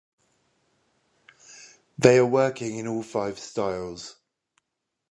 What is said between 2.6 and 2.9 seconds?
in